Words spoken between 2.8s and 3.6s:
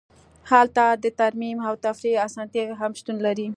هم شتون لري